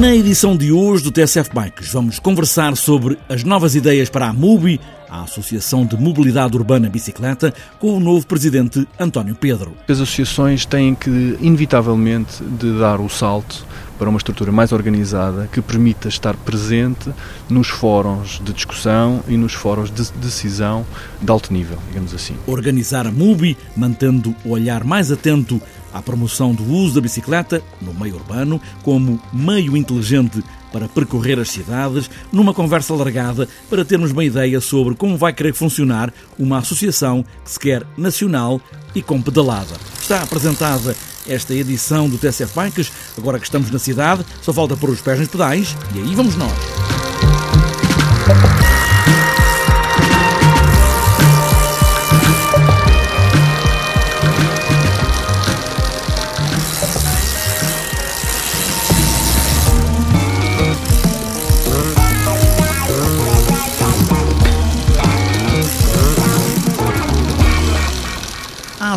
[0.00, 4.32] Na edição de hoje do TSF Bikes, vamos conversar sobre as novas ideias para a
[4.32, 4.80] MUBI,
[5.10, 9.74] a Associação de Mobilidade Urbana Bicicleta, com o novo presidente António Pedro.
[9.88, 13.66] As associações têm que, inevitavelmente, de dar o salto
[13.98, 17.10] para uma estrutura mais organizada que permita estar presente
[17.50, 20.86] nos fóruns de discussão e nos fóruns de decisão
[21.20, 22.34] de alto nível, digamos assim.
[22.46, 25.60] Organizar a MUBI, mantendo o olhar mais atento
[25.92, 30.42] à promoção do uso da bicicleta no meio urbano como meio inteligente
[30.72, 35.54] para percorrer as cidades, numa conversa alargada para termos uma ideia sobre como vai querer
[35.54, 38.60] funcionar uma associação que se quer nacional
[38.94, 39.74] e com pedalada.
[40.00, 40.96] Está apresentada
[41.28, 42.92] esta edição do TSF Bikes.
[43.16, 46.36] Agora que estamos na cidade, só falta pôr os pés nos pedais e aí vamos
[46.36, 46.50] nós.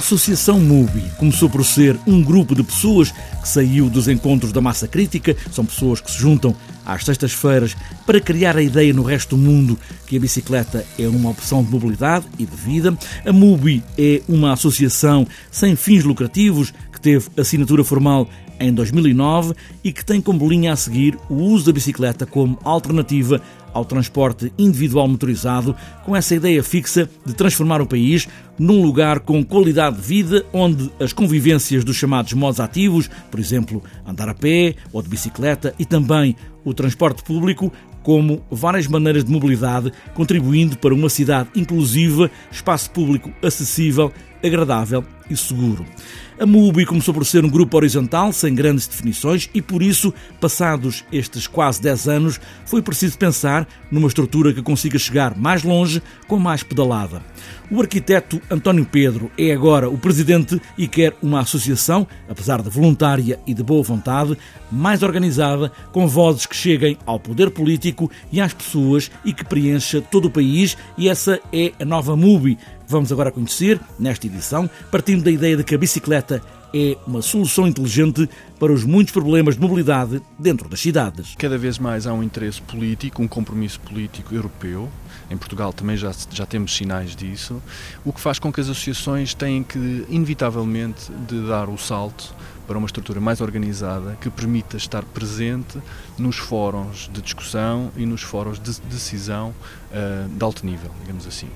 [0.03, 4.85] Associação MUBI começou por ser um grupo de pessoas que saiu dos encontros da massa
[4.85, 5.33] crítica.
[5.49, 6.53] São pessoas que se juntam
[6.85, 7.73] às sextas-feiras
[8.05, 11.71] para criar a ideia no resto do mundo que a bicicleta é uma opção de
[11.71, 12.97] mobilidade e de vida.
[13.25, 18.27] A MUBI é uma associação sem fins lucrativos que teve assinatura formal
[18.59, 19.53] em 2009
[19.85, 23.41] e que tem como linha a seguir o uso da bicicleta como alternativa
[23.73, 29.43] ao transporte individual motorizado, com essa ideia fixa de transformar o país num lugar com
[29.43, 34.75] qualidade de vida, onde as convivências dos chamados modos ativos, por exemplo, andar a pé
[34.91, 37.71] ou de bicicleta, e também o transporte público,
[38.03, 44.11] como várias maneiras de mobilidade, contribuindo para uma cidade inclusiva, espaço público acessível,
[44.43, 45.85] agradável e seguro.
[46.39, 51.05] A MUBI começou por ser um grupo horizontal, sem grandes definições, e por isso, passados
[51.11, 56.37] estes quase 10 anos, foi preciso pensar numa estrutura que consiga chegar mais longe com
[56.37, 57.21] mais pedalada.
[57.71, 63.39] O arquiteto António Pedro é agora o presidente e quer uma associação, apesar de voluntária
[63.47, 64.37] e de boa vontade,
[64.71, 70.01] mais organizada, com vozes que cheguem ao poder político e às pessoas e que preencha
[70.01, 72.57] todo o país, e essa é a nova MUBI.
[72.87, 76.41] Vamos agora conhecer, nesta edição, partindo da ideia de que a bicicleta
[76.73, 78.27] é uma solução inteligente
[78.59, 81.35] para os muitos problemas de mobilidade dentro das cidades.
[81.37, 84.89] Cada vez mais há um interesse político, um compromisso político europeu.
[85.29, 87.61] Em Portugal também já, já temos sinais disso,
[88.03, 92.35] o que faz com que as associações tenham que, inevitavelmente, de dar o salto
[92.67, 95.79] para uma estrutura mais organizada que permita estar presente
[96.17, 99.53] nos fóruns de discussão e nos fóruns de decisão
[99.91, 101.47] uh, de alto nível, digamos assim.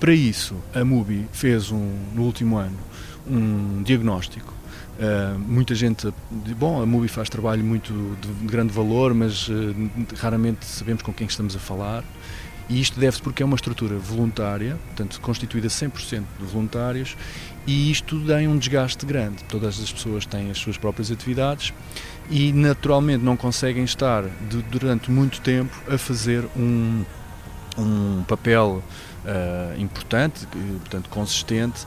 [0.00, 2.78] Para isso, a MUBI fez um, no último ano
[3.26, 4.52] um diagnóstico
[4.98, 9.48] Uh, muita gente diz, bom, a MUBI faz trabalho muito de, de grande valor, mas
[9.48, 9.52] uh,
[10.16, 12.04] raramente sabemos com quem estamos a falar.
[12.68, 17.16] E isto deve-se porque é uma estrutura voluntária, portanto, constituída 100% de voluntários,
[17.66, 19.44] e isto tem um desgaste grande.
[19.44, 21.74] Todas as pessoas têm as suas próprias atividades
[22.30, 27.04] e, naturalmente, não conseguem estar de, durante muito tempo a fazer um,
[27.76, 28.82] um papel
[29.24, 30.46] uh, importante,
[30.80, 31.86] portanto, consistente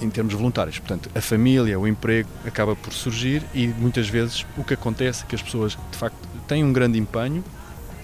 [0.00, 0.78] em termos voluntários.
[0.78, 5.26] Portanto, a família, o emprego acaba por surgir e muitas vezes o que acontece é
[5.26, 6.16] que as pessoas de facto
[6.46, 7.44] têm um grande empenho,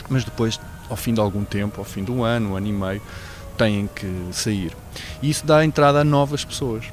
[0.08, 2.72] mas depois, ao fim de algum tempo, ao fim de um ano, um ano e
[2.72, 3.02] meio,
[3.56, 4.74] têm que sair.
[5.22, 6.84] E isso dá entrada a novas pessoas.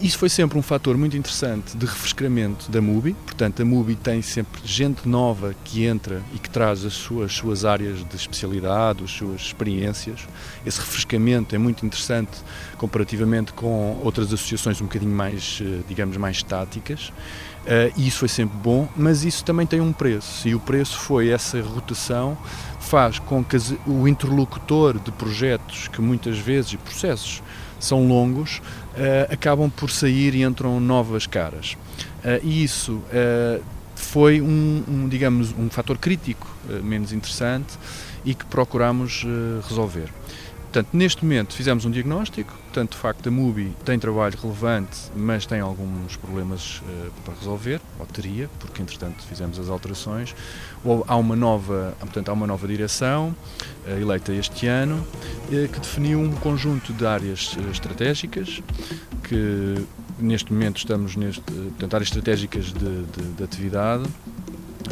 [0.00, 4.22] Isso foi sempre um fator muito interessante de refrescamento da MUBI, portanto a MUBI tem
[4.22, 9.10] sempre gente nova que entra e que traz as suas, suas áreas de especialidade, as
[9.10, 10.20] suas experiências.
[10.64, 12.30] Esse refrescamento é muito interessante
[12.78, 17.12] comparativamente com outras associações um bocadinho mais, eh, digamos, mais estáticas.
[17.60, 20.96] Uh, e isso foi sempre bom, mas isso também tem um preço, e o preço
[20.98, 22.38] foi essa rotação
[22.80, 23.56] faz com que
[23.86, 27.42] o interlocutor de projetos que muitas vezes, e processos,
[27.80, 31.76] são longos, uh, acabam por sair e entram novas caras.
[32.22, 33.62] Uh, e isso uh,
[33.96, 36.46] foi um, um, digamos, um fator crítico
[36.82, 37.78] menos interessante
[38.24, 39.26] e que procuramos
[39.68, 40.10] resolver.
[40.72, 45.44] Portanto, neste momento fizemos um diagnóstico, portanto, de facto, a MUBI tem trabalho relevante, mas
[45.44, 50.32] tem alguns problemas uh, para resolver, ou teria, porque entretanto fizemos as alterações.
[50.84, 53.34] Ou há uma nova, portanto, há uma nova direção
[53.84, 55.04] uh, eleita este ano,
[55.48, 58.62] uh, que definiu um conjunto de áreas estratégicas,
[59.24, 59.84] que
[60.20, 64.04] neste momento estamos neste, portanto, áreas estratégicas de, de, de atividade,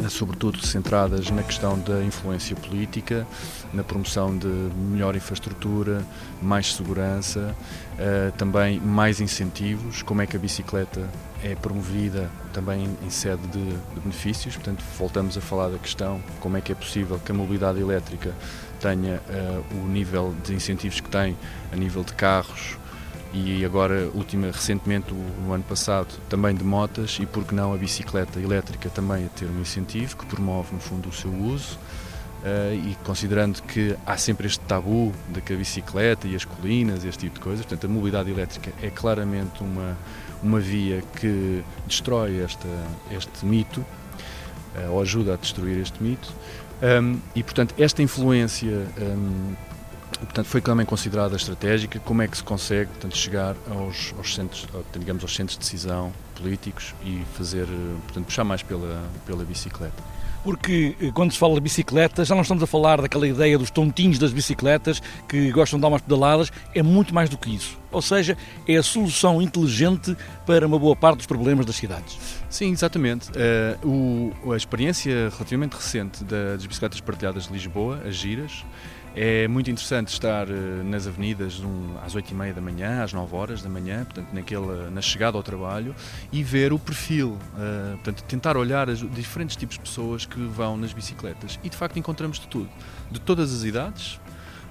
[0.07, 3.27] sobretudo centradas na questão da influência política,
[3.73, 6.05] na promoção de melhor infraestrutura,
[6.41, 7.55] mais segurança,
[7.95, 11.09] uh, também mais incentivos, como é que a bicicleta
[11.43, 16.61] é promovida também em sede de, benefícios, portanto voltamos a falar da questão como é
[16.61, 18.33] que é possível que a mobilidade elétrica
[18.79, 21.37] tenha uh, o nível de incentivos que tem
[21.71, 22.77] a nível de carros,
[23.31, 27.77] e agora, ultima, recentemente, no ano passado, também de motas e, por que não, a
[27.77, 31.77] bicicleta elétrica também a ter um incentivo que promove, no fundo, o seu uso.
[32.39, 37.03] Uh, e considerando que há sempre este tabu de que a bicicleta e as colinas,
[37.03, 39.97] este tipo de coisas, portanto, a mobilidade elétrica é claramente uma,
[40.41, 42.67] uma via que destrói esta,
[43.11, 46.33] este mito, uh, ou ajuda a destruir este mito.
[46.81, 48.87] Um, e, portanto, esta influência.
[48.99, 49.68] Um,
[50.19, 54.67] portanto, foi também considerada estratégica como é que se consegue portanto, chegar aos, aos centros,
[54.97, 57.67] digamos, aos centros de decisão políticos e fazer,
[58.05, 60.03] portanto, puxar mais pela, pela bicicleta.
[60.43, 63.69] Porque eh, quando se fala de bicicleta, já não estamos a falar daquela ideia dos
[63.69, 67.77] tontinhos das bicicletas que gostam de dar umas pedaladas, é muito mais do que isso.
[67.91, 68.37] Ou seja,
[68.67, 70.15] é a solução inteligente
[70.45, 72.17] para uma boa parte dos problemas das cidades.
[72.49, 73.29] Sim, exatamente.
[73.31, 78.63] Uh, o, a experiência relativamente recente das bicicletas partilhadas de Lisboa, as giras,
[79.15, 83.61] é muito interessante estar eh, nas avenidas um, às 8h30 da manhã, às 9 horas
[83.61, 85.95] da manhã, portanto, naquela, na chegada ao trabalho,
[86.31, 90.77] e ver o perfil, uh, portanto, tentar olhar os diferentes tipos de pessoas que vão
[90.77, 91.59] nas bicicletas.
[91.63, 92.69] E de facto encontramos de tudo,
[93.11, 94.19] de todas as idades,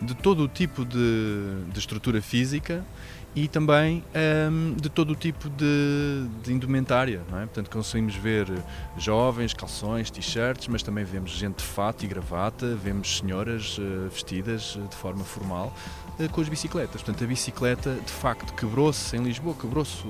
[0.01, 2.85] de todo o tipo de, de estrutura física
[3.35, 4.03] e também
[4.51, 7.23] um, de todo o tipo de, de indumentária.
[7.33, 7.41] É?
[7.41, 8.49] Portanto, conseguimos ver
[8.97, 14.79] jovens, calções, t-shirts, mas também vemos gente de fato e gravata, vemos senhoras uh, vestidas
[14.91, 15.73] de forma formal
[16.19, 17.03] uh, com as bicicletas.
[17.03, 20.03] Portanto, a bicicleta de facto quebrou-se em Lisboa, quebrou-se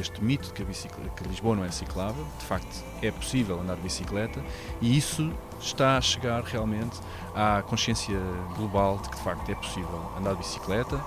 [0.00, 2.26] este mito de que, a bicicleta, que Lisboa não é ciclável.
[2.38, 4.40] De facto, é possível andar de bicicleta
[4.80, 6.98] e isso está a chegar realmente
[7.34, 8.18] à consciência
[8.56, 11.00] global de que de facto é possível andar de bicicleta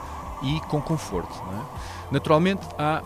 [0.44, 1.34] e com conforto.
[1.34, 2.14] É?
[2.14, 3.04] Naturalmente, há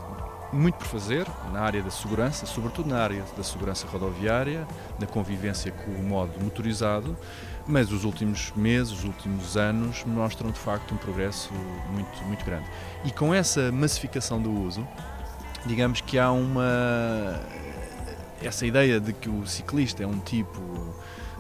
[0.54, 4.66] muito por fazer na área da segurança, sobretudo na área da segurança rodoviária,
[5.00, 7.18] na convivência com o modo motorizado,
[7.68, 11.52] mas os últimos meses, os últimos anos mostram de facto um progresso
[11.92, 12.66] muito, muito grande.
[13.04, 14.88] E com essa massificação do uso,
[15.66, 17.40] digamos que há uma.
[18.42, 20.62] essa ideia de que o ciclista é um tipo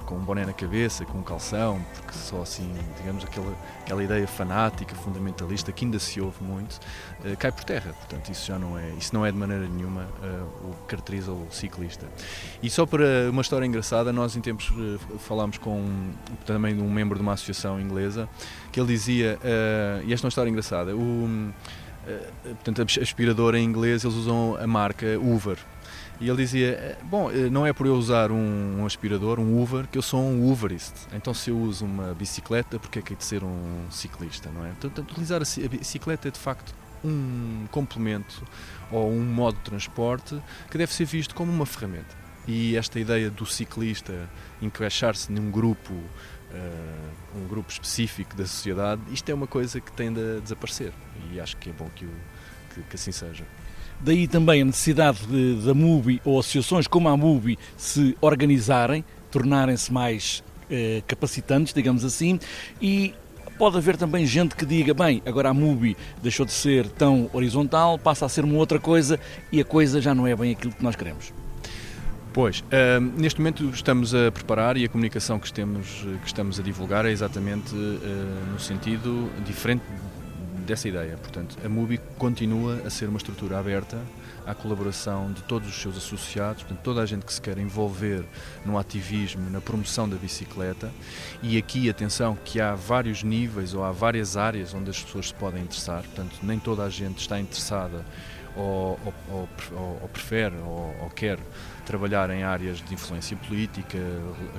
[0.06, 4.28] com um boné na cabeça, com um calção, porque só assim, digamos, aquela, aquela ideia
[4.28, 6.80] fanática, fundamentalista, que ainda se ouve muito,
[7.22, 7.94] uh, cai por terra.
[7.94, 11.32] Portanto, isso já não é, isso não é de maneira nenhuma uh, o que caracteriza
[11.32, 12.08] o ciclista.
[12.62, 16.12] E só para uma história engraçada, nós em tempos uh, falámos com
[16.46, 18.30] também um membro de uma associação inglesa,
[18.72, 19.40] que ele dizia,
[20.06, 21.54] e esta é uma história engraçada, o,
[22.44, 25.58] portanto, aspirador em inglês, eles usam a marca Hoover,
[26.20, 29.88] e ele dizia: eh, Bom, eh, não é por eu usar um, aspirador, um Uber,
[29.88, 30.94] que eu sou um Uberist.
[31.14, 34.66] Então, se eu uso uma bicicleta, porque é que é de ser um ciclista, não
[34.66, 34.70] é?
[34.80, 36.74] Portanto, utilizar a bicicleta é de facto
[37.04, 38.44] um complemento
[38.92, 40.42] ou um modo de transporte
[40.72, 42.16] que deve ser visto como uma ferramenta.
[42.48, 44.30] E esta ideia do ciclista
[44.62, 50.20] encaixar-se num grupo, uh, um grupo específico da sociedade, isto é uma coisa que tende
[50.20, 50.94] a desaparecer.
[51.32, 52.12] E acho que é bom que, o,
[52.74, 53.46] que, que assim seja.
[54.00, 55.20] Daí também a necessidade
[55.66, 62.40] da MUBI ou associações como a MUBI se organizarem, tornarem-se mais eh, capacitantes, digamos assim,
[62.82, 63.14] e
[63.58, 67.98] pode haver também gente que diga, bem, agora a MUBI deixou de ser tão horizontal,
[67.98, 69.20] passa a ser uma outra coisa
[69.52, 71.34] e a coisa já não é bem aquilo que nós queremos.
[72.34, 75.88] Pois, uh, neste momento estamos a preparar e a comunicação que estamos,
[76.22, 79.84] que estamos a divulgar é exatamente uh, no sentido diferente
[80.66, 81.18] dessa ideia.
[81.18, 83.98] Portanto, a MUBI continua a ser uma estrutura aberta
[84.46, 88.24] à colaboração de todos os seus associados, portanto, toda a gente que se quer envolver
[88.66, 90.92] no ativismo, na promoção da bicicleta.
[91.42, 95.34] E aqui, atenção, que há vários níveis ou há várias áreas onde as pessoas se
[95.34, 98.06] podem interessar, portanto, nem toda a gente está interessada
[98.56, 101.40] ou, ou, ou, ou prefere ou, quer
[101.86, 103.98] trabalhar em áreas de influência política,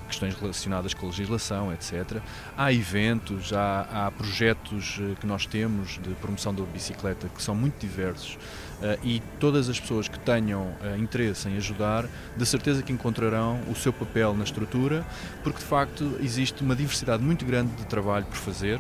[0.07, 2.21] questões relacionadas com a legislação, etc.
[2.57, 7.55] Há eventos, há, há projetos eh, que nós temos de promoção da bicicleta que são
[7.55, 8.39] muito diversos
[8.77, 13.59] Uh, e todas as pessoas que tenham uh, interesse em ajudar, de certeza que encontrarão
[13.71, 15.03] o seu papel na estrutura,
[15.43, 18.79] porque de facto existe uma diversidade muito grande de trabalho por fazer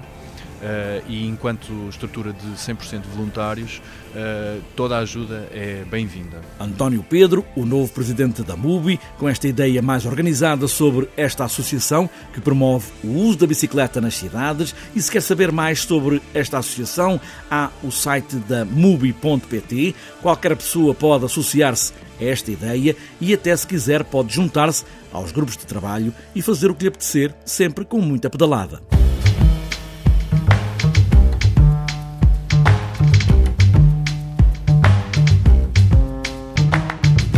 [0.56, 3.82] Uh, e enquanto estrutura de 100% voluntários,
[4.14, 6.40] uh, toda a ajuda é bem-vinda.
[6.58, 12.08] António Pedro, o novo presidente da MUBI, com esta ideia mais organizada sobre esta associação
[12.32, 14.74] que promove o uso da bicicleta nas cidades.
[14.94, 17.20] E se quer saber mais sobre esta associação,
[17.50, 19.94] há o site da mubi.pt.
[20.22, 25.56] Qualquer pessoa pode associar-se a esta ideia e, até se quiser, pode juntar-se aos grupos
[25.56, 28.95] de trabalho e fazer o que lhe apetecer, sempre com muita pedalada.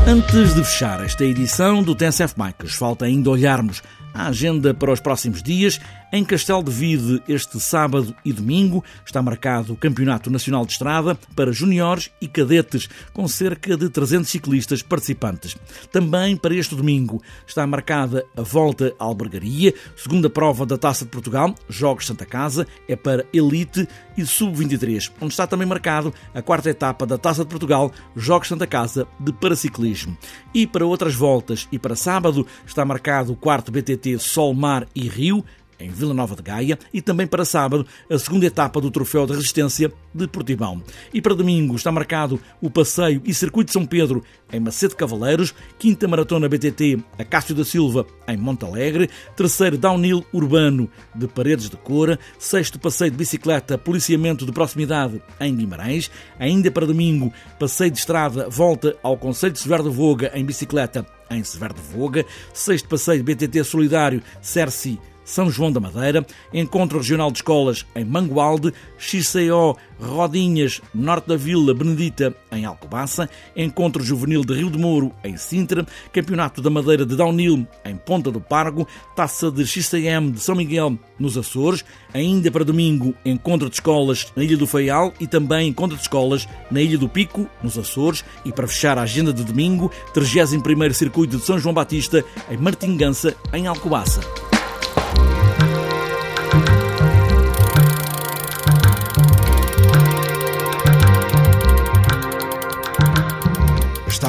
[0.08, 3.82] Antes de fechar esta edição do TNCF Bikes, falta ainda olharmos
[4.18, 5.80] a agenda para os próximos dias.
[6.10, 11.14] Em Castelo de Vide, este sábado e domingo, está marcado o Campeonato Nacional de Estrada
[11.36, 15.56] para juniores e cadetes, com cerca de 300 ciclistas participantes.
[15.92, 21.10] Também para este domingo está marcada a Volta à Albergaria, segunda prova da Taça de
[21.10, 26.70] Portugal, Jogos Santa Casa, é para Elite e Sub-23, onde está também marcado a quarta
[26.70, 30.16] etapa da Taça de Portugal, Jogos Santa Casa de Paraciclismo.
[30.54, 35.08] E para outras voltas e para sábado está marcado o quarto BTT Sol, Mar e
[35.08, 35.44] Rio,
[35.78, 39.34] em Vila Nova de Gaia, e também para sábado, a segunda etapa do Troféu de
[39.34, 40.82] Resistência de Portimão.
[41.12, 45.54] E para domingo está marcado o Passeio e Circuito de São Pedro em Macete Cavaleiros,
[45.78, 51.76] quinta Maratona BTT a Cássio da Silva em Montalegre, terceiro Downhill Urbano de Paredes de
[51.76, 57.98] Cora, sexto Passeio de Bicicleta Policiamento de Proximidade em Guimarães, ainda para domingo Passeio de
[57.98, 62.88] Estrada Volta ao Conselho de Severo de Voga em Bicicleta em Severo de Voga, sexto
[62.88, 69.76] Passeio BTT Solidário Cerci são João da Madeira, Encontro Regional de Escolas em Mangualde, XCO
[70.00, 75.86] Rodinhas, Norte da Vila Benedita em Alcobaça, Encontro Juvenil de Rio de Moro em Sintra,
[76.12, 80.98] Campeonato da Madeira de Downhill em Ponta do Pargo, Taça de XCM de São Miguel
[81.18, 85.96] nos Açores, ainda para domingo Encontro de Escolas na Ilha do Faial e também Encontro
[85.96, 89.90] de Escolas na Ilha do Pico, nos Açores, e para fechar a agenda de domingo,
[90.14, 94.20] 31º Circuito de São João Batista em Martingança, em Alcobaça.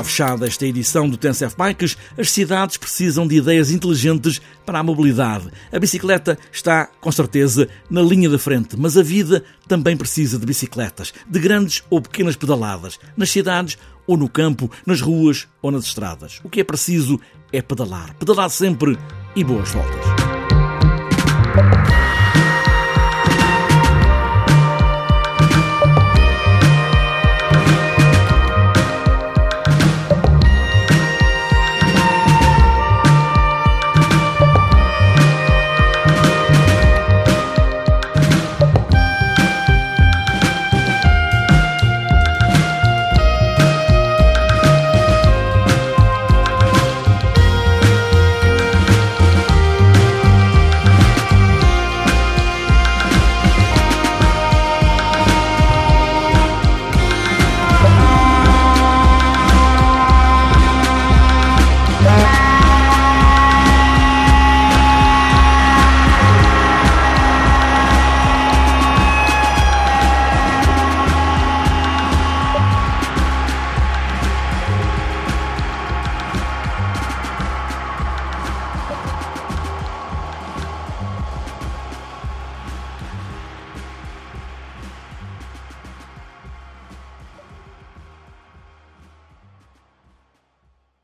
[0.09, 1.95] Fechada esta edição do TNCF Bikes.
[2.17, 5.49] As cidades precisam de ideias inteligentes para a mobilidade.
[5.71, 10.45] A bicicleta está, com certeza, na linha da frente, mas a vida também precisa de
[10.45, 15.85] bicicletas, de grandes ou pequenas pedaladas, nas cidades ou no campo, nas ruas ou nas
[15.85, 16.41] estradas.
[16.43, 17.19] O que é preciso
[17.53, 18.15] é pedalar.
[18.15, 18.97] Pedalar sempre
[19.35, 20.18] e boas voltas.